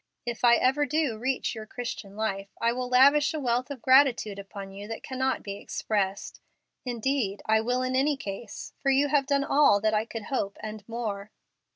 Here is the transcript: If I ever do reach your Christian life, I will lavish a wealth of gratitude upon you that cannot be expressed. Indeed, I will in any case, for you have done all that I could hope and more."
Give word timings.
If 0.25 0.43
I 0.43 0.55
ever 0.55 0.87
do 0.87 1.15
reach 1.19 1.53
your 1.53 1.67
Christian 1.67 2.15
life, 2.17 2.47
I 2.59 2.73
will 2.73 2.89
lavish 2.89 3.35
a 3.35 3.39
wealth 3.39 3.69
of 3.69 3.83
gratitude 3.83 4.39
upon 4.39 4.71
you 4.71 4.87
that 4.87 5.03
cannot 5.03 5.43
be 5.43 5.57
expressed. 5.57 6.41
Indeed, 6.83 7.43
I 7.45 7.61
will 7.61 7.83
in 7.83 7.95
any 7.95 8.17
case, 8.17 8.73
for 8.79 8.89
you 8.89 9.09
have 9.09 9.27
done 9.27 9.43
all 9.43 9.79
that 9.81 9.93
I 9.93 10.05
could 10.05 10.23
hope 10.23 10.57
and 10.59 10.83
more." 10.89 11.29